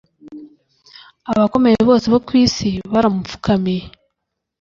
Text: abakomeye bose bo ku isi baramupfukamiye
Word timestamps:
abakomeye 1.31 1.79
bose 1.89 2.05
bo 2.13 2.19
ku 2.25 2.31
isi 2.43 2.69
baramupfukamiye 2.91 3.83